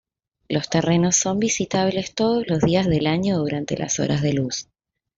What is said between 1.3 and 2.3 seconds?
visitables